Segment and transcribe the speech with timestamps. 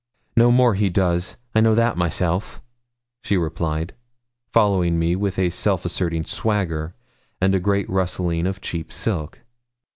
[0.35, 2.59] 'No more he does I know that myself,'
[3.23, 3.93] she replied,
[4.51, 6.95] following me with a self asserting swagger,
[7.39, 9.41] and a great rustling of cheap silk.